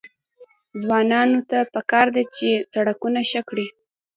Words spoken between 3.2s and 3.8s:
ښه کړي.